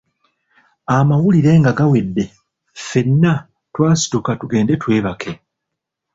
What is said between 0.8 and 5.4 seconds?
Amawulire nga gawedde, ffenna twasituka tugende twebake.